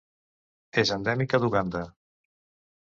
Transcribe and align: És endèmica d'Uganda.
És 0.83 0.93
endèmica 0.97 1.43
d'Uganda. 1.45 1.87